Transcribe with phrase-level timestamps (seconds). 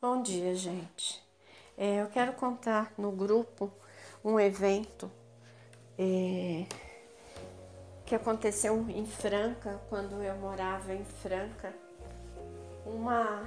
[0.00, 1.20] Bom dia, gente.
[1.76, 3.68] É, eu quero contar no grupo
[4.24, 5.10] um evento
[5.98, 6.66] é,
[8.06, 11.74] que aconteceu em Franca, quando eu morava em Franca.
[12.86, 13.42] Uma,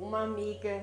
[0.00, 0.82] uma amiga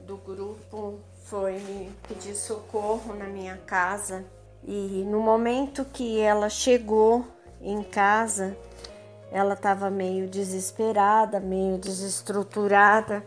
[0.00, 4.24] do grupo foi me pedir socorro na minha casa
[4.64, 7.26] e no momento que ela chegou
[7.60, 8.56] em casa,
[9.30, 13.22] ela estava meio desesperada, meio desestruturada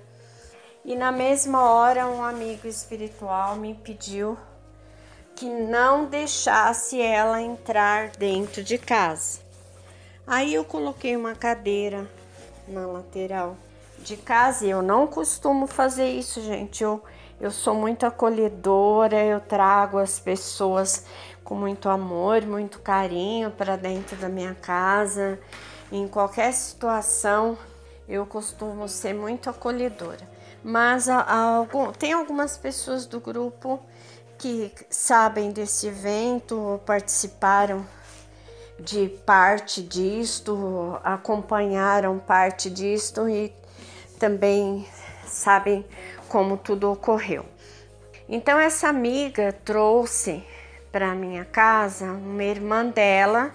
[0.86, 4.38] e na mesma hora, um amigo espiritual me pediu
[5.34, 9.40] que não deixasse ela entrar dentro de casa.
[10.28, 12.06] Aí eu coloquei uma cadeira
[12.68, 13.56] na lateral
[14.00, 16.84] de casa e eu não costumo fazer isso, gente.
[16.84, 17.02] Eu,
[17.40, 21.06] eu sou muito acolhedora, eu trago as pessoas
[21.46, 25.40] com muito amor, muito carinho para dentro da minha casa.
[25.90, 27.58] Em qualquer situação,
[28.08, 30.33] eu costumo ser muito acolhedora
[30.64, 33.80] mas algum, tem algumas pessoas do grupo
[34.38, 37.86] que sabem desse evento, participaram
[38.80, 43.54] de parte disto, acompanharam parte disto e
[44.20, 44.88] também
[45.26, 45.86] sabem
[46.28, 47.46] como tudo ocorreu.
[48.28, 50.44] Então essa amiga trouxe
[50.92, 53.52] para minha casa uma irmã dela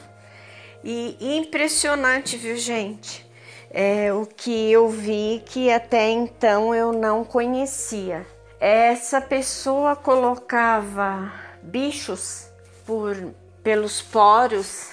[0.83, 3.27] e impressionante, viu, gente?
[3.70, 8.27] É, o que eu vi que até então eu não conhecia.
[8.61, 12.48] Essa pessoa colocava bichos
[12.86, 13.16] por,
[13.62, 14.91] pelos poros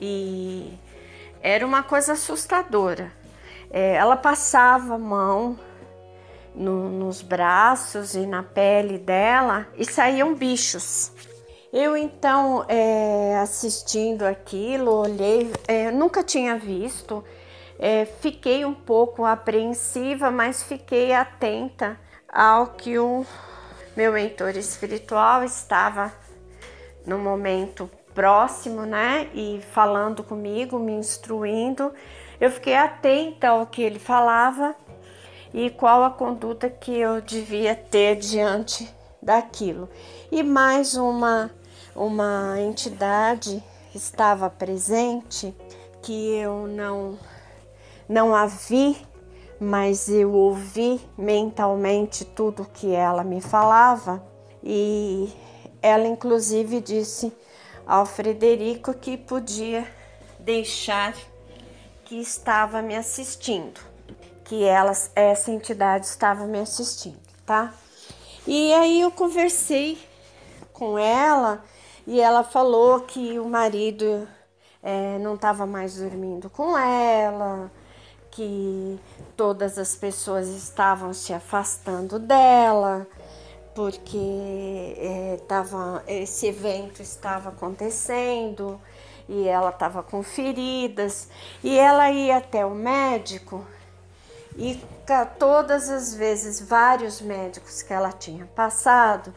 [0.00, 0.72] e
[1.42, 3.12] era uma coisa assustadora.
[3.70, 5.58] É, ela passava a mão
[6.54, 11.12] no, nos braços e na pele dela e saíam bichos.
[11.72, 17.22] Eu então é, assistindo aquilo, olhei, é, nunca tinha visto
[17.78, 21.98] é, fiquei um pouco apreensiva, mas fiquei atenta
[22.28, 23.24] ao que o
[23.96, 26.12] meu mentor espiritual estava
[27.06, 29.28] no momento próximo, né?
[29.32, 31.92] E falando comigo, me instruindo.
[32.40, 34.74] Eu fiquei atenta ao que ele falava
[35.54, 39.88] e qual a conduta que eu devia ter diante daquilo.
[40.30, 41.50] E mais uma
[41.94, 43.62] uma entidade
[43.92, 45.52] estava presente
[46.00, 47.18] que eu não
[48.08, 48.96] não a vi,
[49.60, 54.22] mas eu ouvi mentalmente tudo que ela me falava
[54.62, 55.32] e
[55.82, 57.32] ela inclusive disse
[57.86, 59.86] ao Frederico que podia
[60.38, 61.14] deixar
[62.04, 63.80] que estava me assistindo,
[64.44, 67.74] que ela, essa entidade estava me assistindo, tá?
[68.46, 69.98] E aí eu conversei
[70.72, 71.62] com ela
[72.06, 74.26] e ela falou que o marido
[74.82, 77.70] é, não estava mais dormindo com ela,
[78.38, 79.00] que
[79.36, 83.04] todas as pessoas estavam se afastando dela,
[83.74, 88.80] porque é, tava, esse evento estava acontecendo
[89.28, 91.28] e ela estava com feridas
[91.64, 93.66] e ela ia até o médico
[94.56, 94.80] e
[95.36, 99.34] todas as vezes vários médicos que ela tinha passado,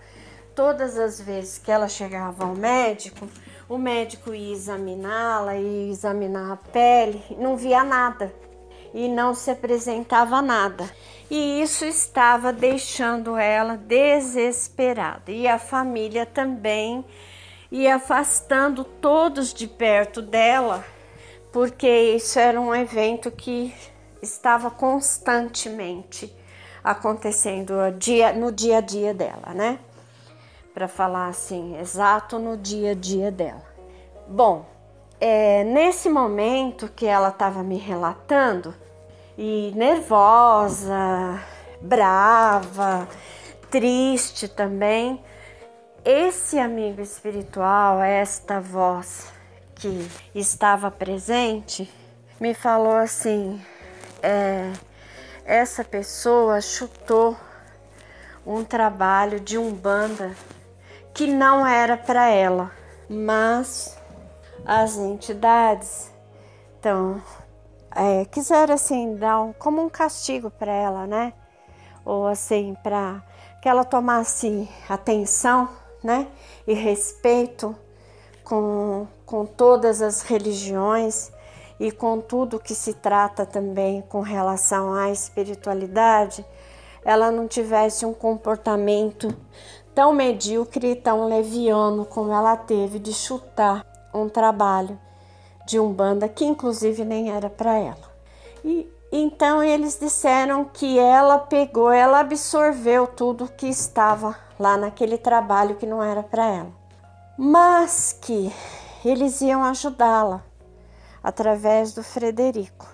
[0.53, 3.27] todas as vezes que ela chegava ao médico,
[3.67, 8.31] o médico ia examiná-la e examinar a pele, não via nada
[8.93, 10.89] e não se apresentava nada.
[11.29, 17.05] E isso estava deixando ela desesperada e a família também
[17.71, 20.83] e afastando todos de perto dela,
[21.53, 23.73] porque isso era um evento que
[24.21, 26.35] estava constantemente
[26.83, 27.75] acontecendo
[28.37, 29.79] no dia a dia dela, né?
[30.73, 33.63] Para falar assim, exato no dia a dia dela.
[34.27, 34.65] Bom,
[35.21, 38.73] é, nesse momento que ela estava me relatando,
[39.37, 41.39] e nervosa,
[41.79, 43.07] brava,
[43.69, 45.23] triste também,
[46.03, 49.31] esse amigo espiritual, esta voz
[49.75, 51.87] que estava presente,
[52.39, 53.61] me falou assim:
[54.23, 54.73] é,
[55.45, 57.37] essa pessoa chutou
[58.45, 60.35] um trabalho de umbanda
[61.13, 62.71] que não era para ela,
[63.07, 64.00] mas
[64.65, 66.11] as entidades
[66.81, 67.21] então
[67.95, 71.31] é, quiseram assim dar um, como um castigo para ela, né?
[72.03, 73.21] Ou assim para
[73.61, 75.69] que ela tomasse atenção,
[76.03, 76.27] né?
[76.65, 77.75] E respeito
[78.43, 81.31] com, com todas as religiões
[81.79, 86.43] e com tudo que se trata também com relação à espiritualidade,
[87.05, 89.35] ela não tivesse um comportamento
[89.93, 94.99] tão medíocre e tão leviano como ela teve de chutar um trabalho
[95.65, 98.11] de umbanda que inclusive nem era para ela.
[98.63, 105.75] E Então eles disseram que ela pegou, ela absorveu tudo que estava lá naquele trabalho
[105.75, 106.71] que não era para ela,
[107.37, 108.53] mas que
[109.03, 110.41] eles iam ajudá-la
[111.21, 112.87] através do Frederico,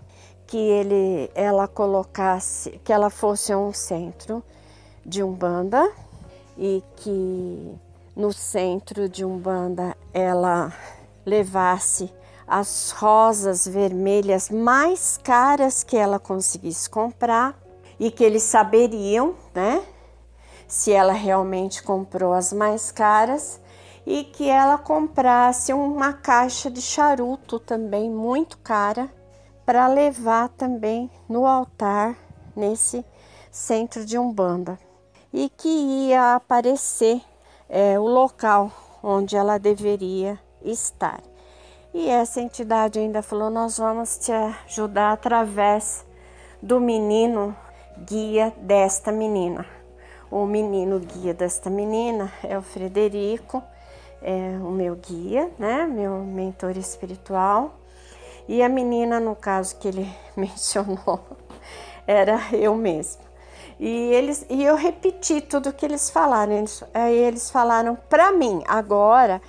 [0.48, 4.44] que ele, ela colocasse, que ela fosse um centro
[5.06, 5.88] de umbanda
[6.58, 7.76] e que
[8.16, 10.74] no centro de umbanda ela
[11.28, 12.10] levasse
[12.48, 17.60] as rosas vermelhas mais caras que ela conseguisse comprar
[18.00, 19.84] e que eles saberiam, né,
[20.68, 23.60] se ela realmente comprou as mais caras
[24.06, 29.10] e que ela comprasse uma caixa de charuto também muito cara
[29.66, 32.16] para levar também no altar
[32.56, 33.04] nesse
[33.52, 34.80] centro de umbanda.
[35.34, 37.22] E que ia aparecer
[37.68, 38.72] é, o local
[39.04, 41.22] onde ela deveria estar.
[41.94, 46.06] E essa entidade ainda falou: Nós vamos te ajudar através
[46.62, 47.56] do menino
[48.06, 49.66] guia desta menina.
[50.30, 53.64] O menino guia desta menina é o Frederico,
[54.22, 55.88] é o meu guia, né?
[55.88, 57.76] Meu mentor espiritual.
[58.48, 61.20] E a menina, no caso que ele mencionou,
[62.06, 63.28] era eu mesma.
[63.80, 66.54] E eles e eu repeti tudo que eles falaram.
[66.54, 69.42] Eles, aí eles falaram para mim agora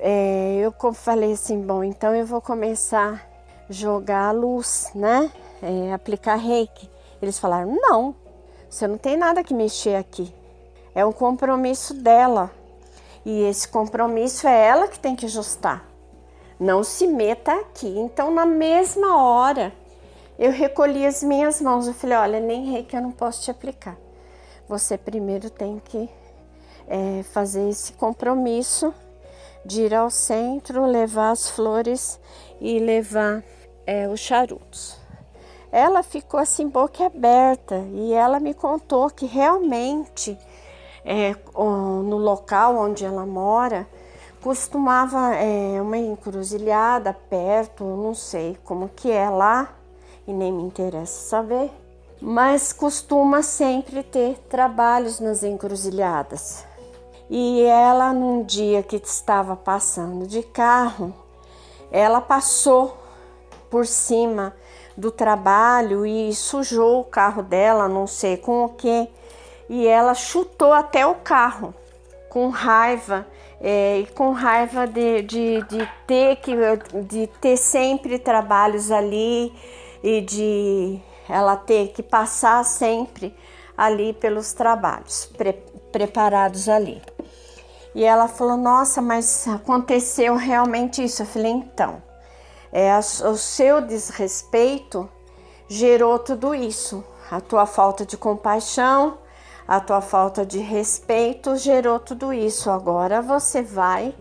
[0.00, 3.26] é, eu falei assim, bom, então eu vou começar
[3.68, 5.30] a jogar a luz, né?
[5.62, 6.90] É, aplicar reiki.
[7.20, 8.14] Eles falaram, não,
[8.68, 10.32] você não tem nada que mexer aqui.
[10.94, 12.50] É um compromisso dela.
[13.24, 15.84] E esse compromisso é ela que tem que ajustar.
[16.58, 17.88] Não se meta aqui.
[17.98, 19.72] Então, na mesma hora,
[20.38, 21.86] eu recolhi as minhas mãos.
[21.86, 23.96] Eu falei, olha, nem reiki eu não posso te aplicar.
[24.68, 26.08] Você primeiro tem que
[26.86, 28.94] é, fazer esse compromisso
[29.66, 32.20] de ir ao centro, levar as flores
[32.60, 33.42] e levar
[33.86, 34.96] é, os charutos.
[35.72, 40.38] Ela ficou assim boca aberta e ela me contou que realmente
[41.04, 43.86] é, no local onde ela mora
[44.40, 49.74] costumava é, uma encruzilhada perto, não sei como que é lá
[50.26, 51.70] e nem me interessa saber,
[52.20, 56.64] mas costuma sempre ter trabalhos nas encruzilhadas.
[57.28, 61.12] E ela, num dia que estava passando de carro,
[61.90, 62.96] ela passou
[63.68, 64.54] por cima
[64.96, 69.08] do trabalho e sujou o carro dela, não sei com o que,
[69.68, 71.74] e ela chutou até o carro
[72.28, 73.26] com raiva
[73.60, 76.54] é, e com raiva de, de, de, ter que
[77.02, 79.52] de ter sempre trabalhos ali
[80.02, 83.34] e de ela ter que passar sempre
[83.76, 85.54] ali pelos trabalhos pre,
[85.90, 87.02] preparados ali.
[87.96, 91.22] E ela falou: Nossa, mas aconteceu realmente isso.
[91.22, 92.02] Eu falei: Então,
[92.70, 95.08] é, o seu desrespeito
[95.66, 97.02] gerou tudo isso.
[97.30, 99.16] A tua falta de compaixão,
[99.66, 102.70] a tua falta de respeito gerou tudo isso.
[102.70, 104.14] Agora você vai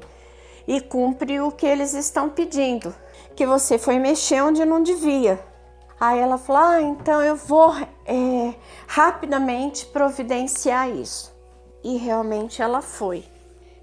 [0.65, 2.95] e cumpre o que eles estão pedindo,
[3.35, 5.37] que você foi mexer onde não devia.
[5.99, 7.75] Aí ela falou: Ah, então eu vou
[8.05, 8.55] é,
[8.87, 11.35] rapidamente providenciar isso.
[11.83, 13.34] E realmente ela foi.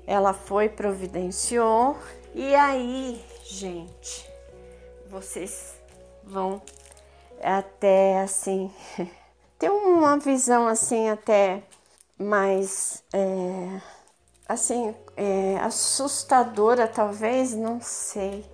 [0.06, 1.96] Ela foi, providenciou.
[2.34, 4.28] E aí, gente,
[5.08, 5.74] vocês
[6.24, 6.62] vão
[7.42, 8.72] até assim
[9.58, 11.62] ter uma visão assim até
[12.18, 13.80] mais é,
[14.48, 18.50] assim é, assustadora talvez não sei.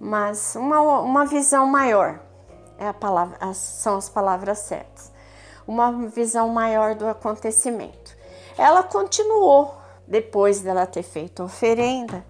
[0.00, 2.20] Mas uma, uma visão maior
[2.78, 5.12] é a palavra são as palavras certas.
[5.66, 8.16] Uma visão maior do acontecimento.
[8.58, 9.81] Ela continuou
[10.12, 12.22] depois dela ter feito a oferenda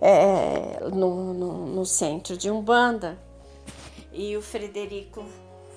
[0.00, 3.18] é, no, no, no centro de Umbanda.
[4.12, 5.24] E o Frederico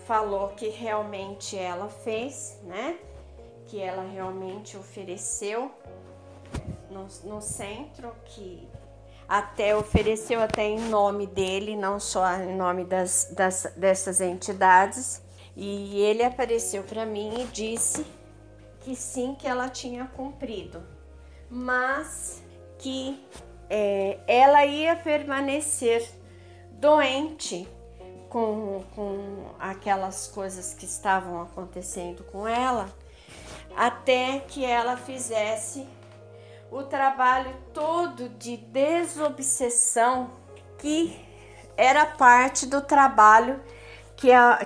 [0.05, 2.99] falou que realmente ela fez, né?
[3.65, 5.71] Que ela realmente ofereceu
[6.91, 8.69] no, no centro, que
[9.27, 15.19] até ofereceu até em nome dele, não só em nome das, das dessas entidades.
[15.55, 18.05] E ele apareceu para mim e disse
[18.81, 20.92] que sim, que ela tinha cumprido
[21.53, 22.41] mas
[22.79, 23.23] que
[23.69, 26.09] é, ela ia permanecer
[26.71, 27.67] doente
[28.27, 32.89] com, com aquelas coisas que estavam acontecendo com ela,
[33.77, 35.87] até que ela fizesse
[36.71, 40.31] o trabalho todo de desobsessão
[40.79, 41.15] que
[41.77, 43.61] era parte do trabalho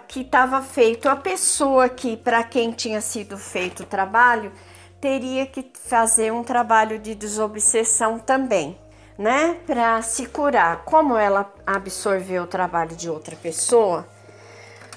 [0.07, 1.09] que estava feito.
[1.09, 4.53] A pessoa que, para quem tinha sido feito o trabalho,
[4.99, 8.77] teria que fazer um trabalho de desobsessão também,
[9.17, 9.59] né?
[9.65, 10.83] Para se curar.
[10.83, 14.07] Como ela absorveu o trabalho de outra pessoa,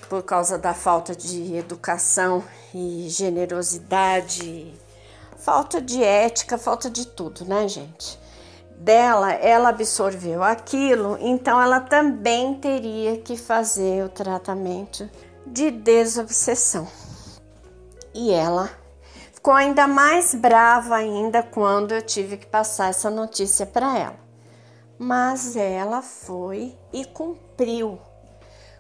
[0.09, 2.43] por causa da falta de educação
[2.75, 4.75] e generosidade,
[5.39, 8.19] falta de ética, falta de tudo, né, gente?
[8.77, 15.09] Dela, ela absorveu aquilo, então ela também teria que fazer o tratamento
[15.47, 16.89] de desobsessão.
[18.15, 18.71] E ela
[19.41, 24.21] ficou ainda mais brava ainda quando eu tive que passar essa notícia para ela.
[24.99, 27.99] Mas ela foi e cumpriu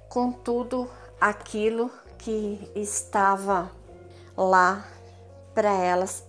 [0.07, 0.87] com tudo
[1.19, 3.71] aquilo que estava
[4.37, 4.85] lá
[5.55, 6.23] para elas,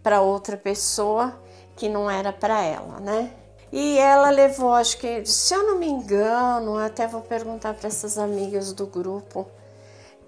[0.00, 1.34] para outra pessoa
[1.74, 3.32] que não era para ela, né?
[3.72, 8.16] E ela levou, acho que, se eu não me engano, até vou perguntar para essas
[8.16, 9.48] amigas do grupo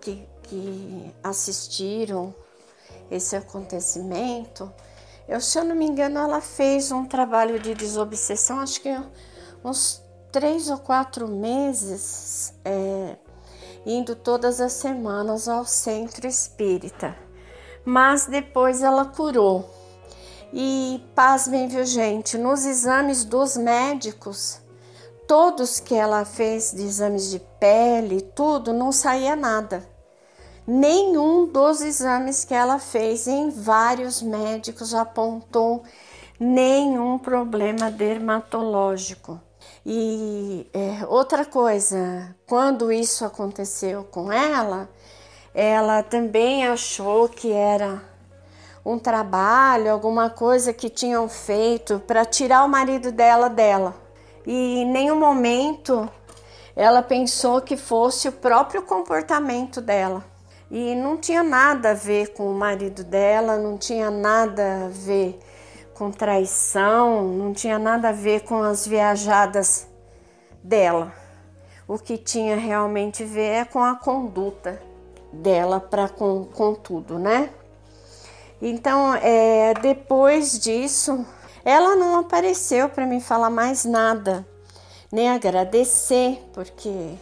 [0.00, 2.35] que, que assistiram
[3.12, 4.73] esse acontecimento.
[5.28, 8.88] Eu, se eu não me engano, ela fez um trabalho de desobsessão, acho que
[9.62, 10.02] uns
[10.33, 13.16] três ou quatro meses, é,
[13.85, 17.16] indo todas as semanas ao centro espírita.
[17.85, 19.69] Mas depois ela curou.
[20.52, 22.37] E pasmem, viu, gente?
[22.38, 24.61] Nos exames dos médicos,
[25.26, 29.91] todos que ela fez de exames de pele, tudo, não saía nada.
[30.66, 35.83] Nenhum dos exames que ela fez em vários médicos apontou
[36.38, 39.40] nenhum problema dermatológico.
[39.85, 44.88] E é, outra coisa, quando isso aconteceu com ela,
[45.52, 48.00] ela também achou que era
[48.85, 53.95] um trabalho, alguma coisa que tinham feito para tirar o marido dela dela.
[54.47, 56.09] E em nenhum momento
[56.75, 60.32] ela pensou que fosse o próprio comportamento dela.
[60.73, 65.38] E não tinha nada a ver com o marido dela, não tinha nada a ver
[65.93, 69.87] com traição, não tinha nada a ver com as viajadas
[70.64, 71.12] dela.
[71.87, 74.81] O que tinha realmente a ver é com a conduta
[75.31, 77.50] dela para com, com tudo, né?
[78.62, 81.26] Então, é, depois disso,
[81.67, 84.47] ela não apareceu para me falar mais nada,
[85.12, 87.12] nem agradecer, porque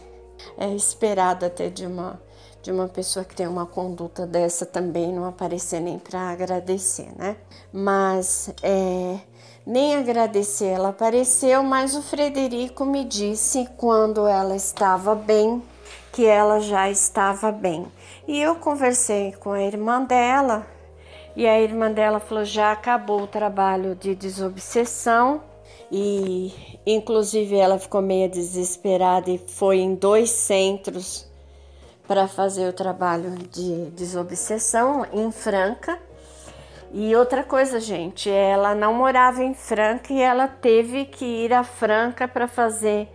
[0.57, 2.30] é esperado até de uma
[2.61, 7.35] de uma pessoa que tem uma conduta dessa também não aparecer nem para agradecer, né?
[7.73, 9.19] Mas é,
[9.65, 15.61] nem agradecer ela apareceu, mas o Frederico me disse quando ela estava bem
[16.11, 17.87] que ela já estava bem.
[18.27, 20.67] E eu conversei com a irmã dela
[21.35, 25.41] e a irmã dela falou: já acabou o trabalho de desobsessão.
[25.93, 31.29] E inclusive ela ficou meio desesperada e foi em dois centros
[32.07, 35.97] para fazer o trabalho de desobsessão em Franca.
[36.93, 41.63] E outra coisa, gente, ela não morava em Franca e ela teve que ir a
[41.63, 43.07] Franca para fazer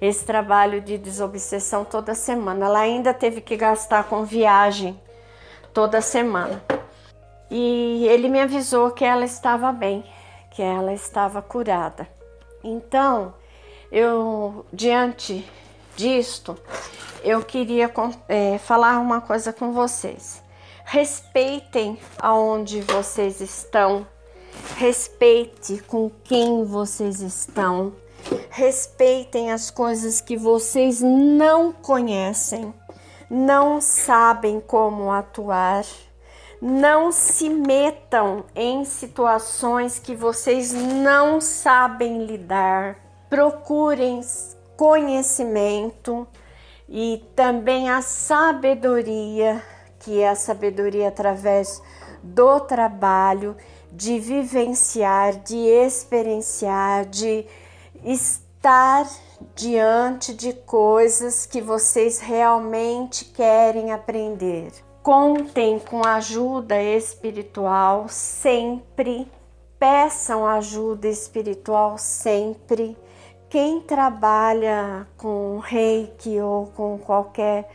[0.00, 2.66] esse trabalho de desobsessão toda semana.
[2.66, 5.00] Ela ainda teve que gastar com viagem
[5.72, 6.62] toda semana.
[7.50, 10.04] E ele me avisou que ela estava bem,
[10.50, 12.08] que ela estava curada.
[12.62, 13.34] Então,
[13.90, 15.44] eu diante
[15.96, 16.56] disto,
[17.22, 17.90] eu queria
[18.28, 20.42] é, falar uma coisa com vocês.
[20.84, 24.06] Respeitem aonde vocês estão,
[24.76, 27.94] respeite com quem vocês estão,
[28.50, 32.74] respeitem as coisas que vocês não conhecem,
[33.30, 35.84] não sabem como atuar.
[36.60, 42.96] Não se metam em situações que vocês não sabem lidar.
[43.28, 44.22] Procurem
[44.76, 46.26] conhecimento
[46.88, 49.62] e também a sabedoria,
[50.00, 51.82] que é a sabedoria através
[52.22, 53.56] do trabalho,
[53.92, 57.46] de vivenciar, de experienciar, de
[58.02, 59.06] estar
[59.54, 64.72] diante de coisas que vocês realmente querem aprender.
[65.02, 69.30] Contem com ajuda espiritual sempre,
[69.78, 72.96] peçam ajuda espiritual sempre
[73.54, 77.70] quem trabalha com reiki ou com qualquer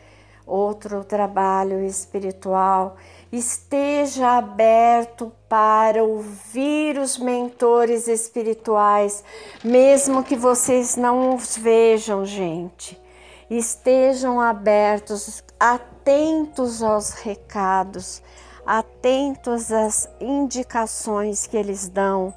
[0.46, 2.98] outro trabalho espiritual,
[3.32, 9.24] esteja aberto para ouvir os mentores espirituais,
[9.64, 13.02] mesmo que vocês não os vejam, gente.
[13.50, 18.22] Estejam abertos, atentos aos recados,
[18.66, 22.34] atentos às indicações que eles dão.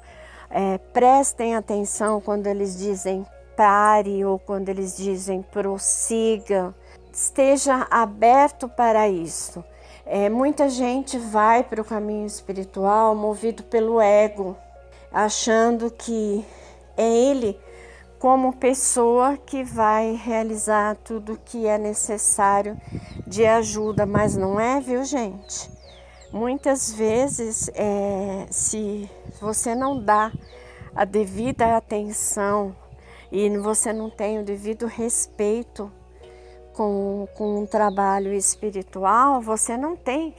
[0.49, 6.73] É, prestem atenção quando eles dizem pare ou quando eles dizem prossiga,
[7.11, 9.63] esteja aberto para isso.
[10.05, 14.57] É, muita gente vai para o caminho espiritual movido pelo ego,
[15.11, 16.45] achando que
[16.97, 17.57] é ele
[18.19, 22.79] como pessoa que vai realizar tudo que é necessário
[23.27, 25.69] de ajuda, mas não é, viu, gente?
[26.31, 29.09] Muitas vezes, é, se
[29.41, 30.31] você não dá
[30.95, 32.75] a devida atenção
[33.33, 35.91] e você não tem o devido respeito
[36.71, 40.35] com, com um trabalho espiritual, você não tem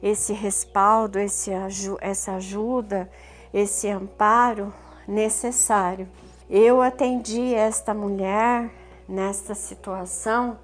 [0.00, 1.50] esse respaldo, esse,
[2.00, 3.10] essa ajuda,
[3.52, 4.72] esse amparo
[5.06, 6.08] necessário.
[6.48, 8.70] Eu atendi esta mulher
[9.08, 10.60] nesta situação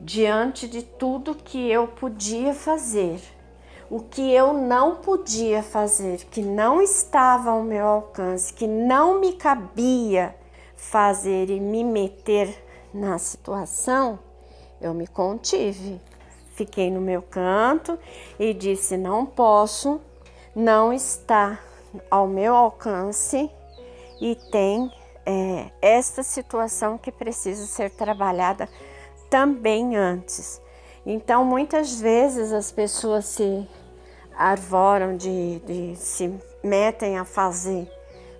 [0.00, 3.20] diante de tudo que eu podia fazer.
[3.90, 9.34] O que eu não podia fazer, que não estava ao meu alcance, que não me
[9.34, 10.34] cabia
[10.78, 14.18] fazer e me meter na situação,
[14.80, 16.00] eu me contive.
[16.54, 17.98] Fiquei no meu canto
[18.38, 20.00] e disse: não posso,
[20.54, 21.58] não está
[22.10, 23.50] ao meu alcance
[24.20, 24.90] e tem
[25.26, 28.68] é, esta situação que precisa ser trabalhada
[29.28, 30.60] também antes.
[31.04, 33.68] Então, muitas vezes as pessoas se
[34.36, 36.32] arvoram de, de se
[36.62, 37.97] metem a fazer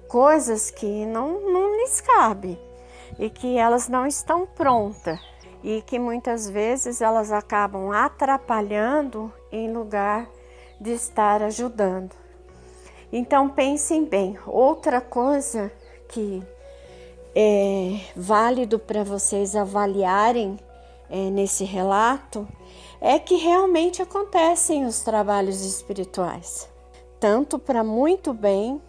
[0.08, 2.58] coisas que não, não lhes cabe
[3.18, 5.20] e que elas não estão prontas
[5.62, 10.28] e que muitas vezes elas acabam atrapalhando em lugar
[10.80, 12.14] de estar ajudando.
[13.12, 15.70] Então pensem bem, outra coisa
[16.08, 16.42] que
[17.34, 20.58] é válido para vocês avaliarem
[21.10, 22.46] é, nesse relato
[23.00, 26.68] é que realmente acontecem os trabalhos espirituais,
[27.18, 28.80] tanto para muito bem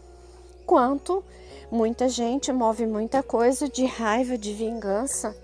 [0.69, 1.23] quanto
[1.71, 5.35] muita gente move muita coisa de raiva, de vingança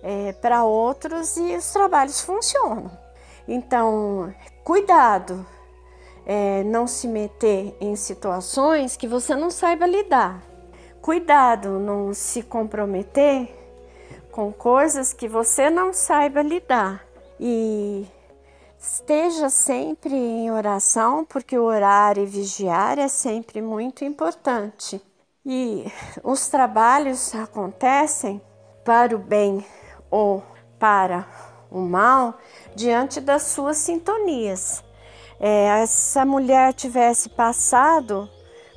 [0.00, 2.88] é, para outros e os trabalhos funcionam.
[3.48, 5.44] Então, cuidado,
[6.24, 10.40] é, não se meter em situações que você não saiba lidar.
[11.00, 13.52] Cuidado, não se comprometer
[14.30, 17.04] com coisas que você não saiba lidar.
[17.40, 18.06] E
[18.82, 25.00] esteja sempre em oração, porque orar e vigiar é sempre muito importante.
[25.46, 25.86] E
[26.24, 28.42] os trabalhos acontecem
[28.84, 29.64] para o bem
[30.10, 30.42] ou
[30.80, 31.28] para
[31.70, 32.36] o mal
[32.74, 34.82] diante das suas sintonias.
[35.38, 38.28] É, essa mulher tivesse passado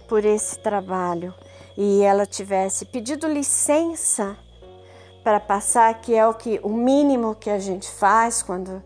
[0.07, 1.33] por esse trabalho
[1.75, 4.37] e ela tivesse pedido licença
[5.23, 8.83] para passar, que é o que o mínimo que a gente faz quando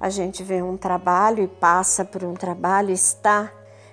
[0.00, 3.50] a gente vê um trabalho e passa por um trabalho, está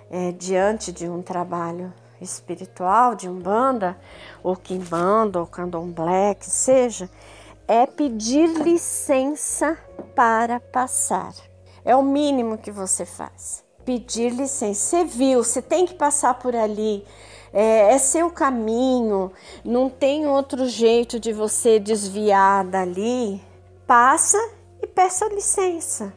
[0.10, 3.98] é, diante de um trabalho espiritual, de umbanda,
[4.44, 7.10] ou quimbanda, ou candomblé, que seja,
[7.68, 9.78] é pedir licença
[10.16, 11.34] para passar.
[11.84, 13.64] É o mínimo que você faz.
[13.86, 14.80] Pedir licença.
[14.80, 17.04] Você viu, você tem que passar por ali
[17.54, 19.32] é, é seu caminho,
[19.64, 23.42] não tem outro jeito de você desviar dali,
[23.86, 24.38] passa
[24.82, 26.14] e peça licença.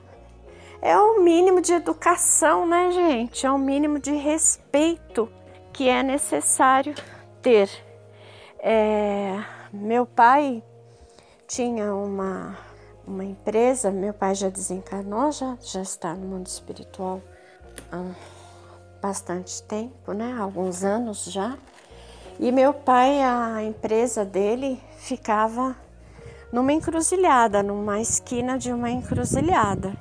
[0.81, 3.46] É o mínimo de educação, né, gente?
[3.46, 5.31] É o mínimo de respeito
[5.72, 6.94] que é necessário
[7.40, 7.70] ter.
[8.59, 10.62] É, meu pai
[11.46, 12.59] tinha uma,
[13.07, 17.20] uma empresa, meu pai já desencarnou, já, já está no mundo espiritual.
[17.90, 18.12] Ah,
[19.00, 20.37] bastante tempo, né?
[20.38, 21.59] Alguns anos já.
[22.38, 25.77] E meu pai, a empresa dele ficava
[26.55, 29.93] numa encruzilhada, numa esquina de uma encruzilhada.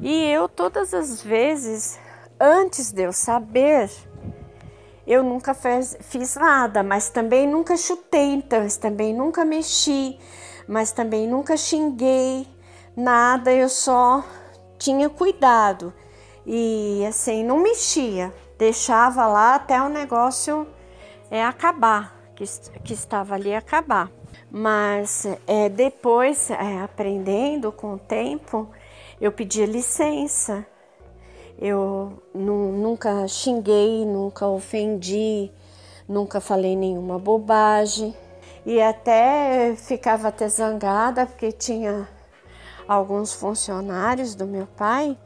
[0.00, 1.98] E eu todas as vezes,
[2.38, 3.90] antes de eu saber,
[5.04, 10.16] eu nunca fez, fiz nada, mas também nunca chutei, mas também nunca mexi,
[10.68, 12.46] mas também nunca xinguei,
[12.96, 14.24] nada, eu só
[14.78, 15.92] tinha cuidado
[16.46, 20.64] e assim não mexia, deixava lá até o negócio
[21.28, 22.44] é, acabar, que,
[22.84, 24.08] que estava ali acabar.
[24.50, 28.68] Mas é, depois, é, aprendendo com o tempo,
[29.20, 30.66] eu pedi licença.
[31.58, 35.50] Eu nunca xinguei, nunca ofendi,
[36.08, 38.14] nunca falei nenhuma bobagem.
[38.64, 42.08] E até ficava até zangada porque tinha
[42.86, 45.16] alguns funcionários do meu pai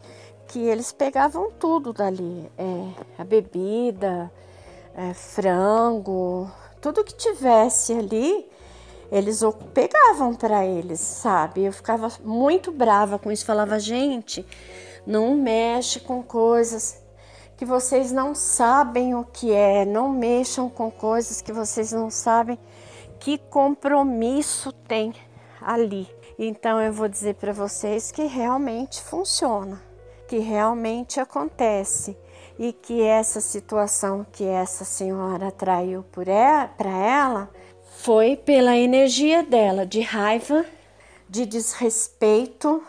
[0.47, 4.31] que eles pegavam tudo dali, é, a bebida,
[4.97, 8.51] é, frango, tudo que tivesse ali,
[9.11, 9.41] eles
[9.75, 11.65] pegavam para eles, sabe?
[11.65, 14.47] Eu ficava muito brava com isso, falava, gente,
[15.07, 17.03] não mexe com coisas
[17.57, 22.59] que vocês não sabem o que é, não mexam com coisas que vocês não sabem
[23.19, 25.13] que compromisso tem
[25.61, 26.09] ali.
[26.39, 29.91] Então eu vou dizer para vocês que realmente funciona
[30.31, 32.17] que realmente acontece
[32.57, 37.51] e que essa situação que essa senhora traiu para ela
[38.03, 40.65] foi pela energia dela de raiva,
[41.29, 42.83] de desrespeito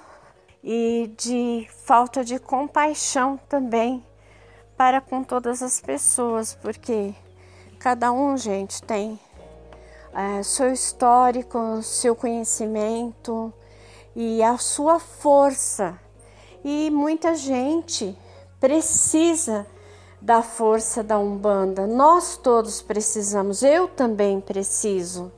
[0.63, 4.05] e de falta de compaixão também
[4.77, 7.13] para com todas as pessoas, porque
[7.77, 9.19] cada um, gente, tem
[10.13, 13.53] é, seu histórico, seu conhecimento
[14.15, 15.99] e a sua força.
[16.63, 18.17] E muita gente
[18.61, 19.67] precisa
[20.21, 21.87] da força da Umbanda.
[21.87, 25.31] Nós todos precisamos, eu também preciso.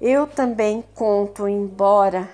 [0.00, 2.30] Eu também conto, embora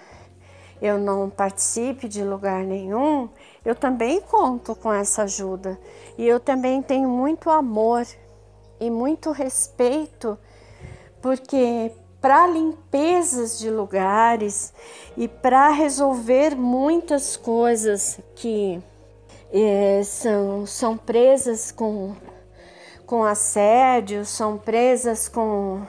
[0.83, 3.31] eu não participe de lugar nenhum,
[3.65, 5.79] eu também conto com essa ajuda.
[6.19, 8.07] E eu também tenho muito amor
[8.79, 10.37] e muito respeito,
[11.23, 14.75] porque para limpezas de lugares
[15.17, 18.83] e para resolver muitas coisas que
[19.63, 22.17] é, são, são presas com,
[23.07, 25.87] com assédio, são presas com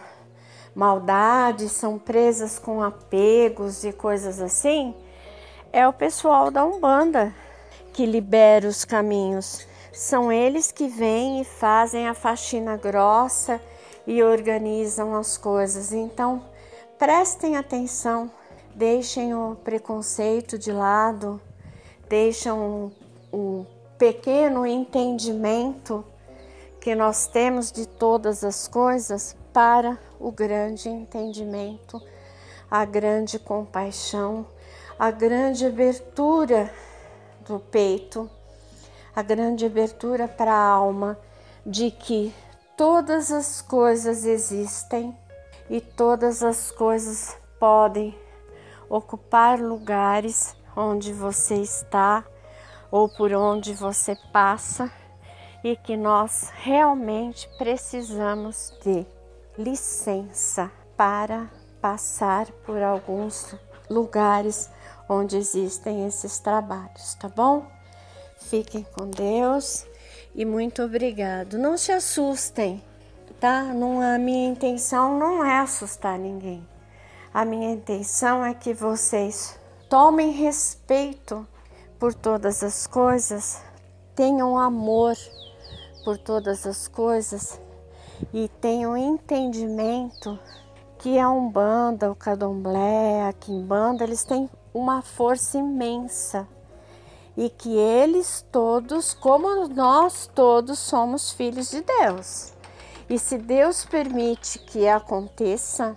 [0.75, 4.93] maldade, são presas com apegos e coisas assim,
[5.73, 7.33] é o pessoal da Umbanda
[7.91, 9.65] que libera os caminhos.
[9.91, 13.59] São eles que vêm e fazem a faxina grossa
[14.05, 15.91] e organizam as coisas.
[15.91, 16.43] Então,
[16.99, 18.29] prestem atenção,
[18.75, 21.41] deixem o preconceito de lado,
[22.07, 22.51] deixem
[23.35, 23.65] um
[23.97, 26.05] pequeno entendimento
[26.79, 32.01] que nós temos de todas as coisas para o grande entendimento,
[32.71, 34.45] a grande compaixão,
[34.97, 36.73] a grande abertura
[37.45, 38.29] do peito,
[39.13, 41.19] a grande abertura para a alma
[41.65, 42.33] de que
[42.77, 45.17] todas as coisas existem
[45.69, 48.17] e todas as coisas podem
[48.89, 52.23] ocupar lugares onde você está
[52.95, 54.89] ou por onde você passa
[55.61, 59.05] e que nós realmente precisamos de
[59.57, 63.53] licença para passar por alguns
[63.89, 64.71] lugares
[65.09, 67.65] onde existem esses trabalhos, tá bom?
[68.37, 69.85] Fiquem com Deus
[70.33, 71.57] e muito obrigado.
[71.57, 72.81] Não se assustem,
[73.41, 73.61] tá?
[73.61, 76.65] Não, a minha intenção não é assustar ninguém.
[77.33, 81.45] A minha intenção é que vocês tomem respeito
[81.99, 83.61] por todas as coisas,
[84.15, 85.15] tenham amor
[86.03, 87.59] por todas as coisas
[88.33, 90.39] e tenham entendimento
[90.99, 96.47] que a Umbanda, o Candomblé, a Quimbanda, eles têm uma força imensa
[97.37, 102.53] e que eles todos, como nós todos, somos filhos de Deus.
[103.09, 105.95] E se Deus permite que aconteça,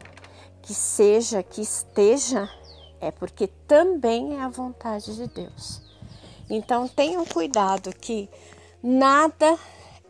[0.60, 2.48] que seja, que esteja,
[3.00, 5.87] é porque também é a vontade de Deus.
[6.48, 8.28] Então tenham cuidado que
[8.82, 9.58] nada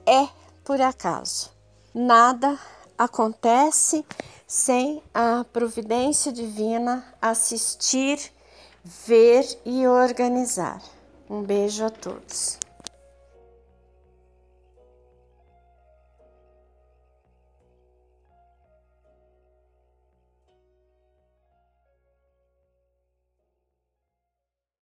[0.06, 0.28] é
[0.64, 1.50] por acaso.
[1.94, 2.58] Nada
[2.96, 4.04] acontece
[4.46, 8.18] sem a providência divina assistir,
[8.84, 10.80] ver e organizar.
[11.28, 12.58] Um beijo a todos.